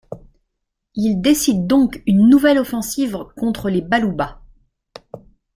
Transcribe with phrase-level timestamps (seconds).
[0.95, 4.41] Il décide donc une nouvelle offensive contre les baluba.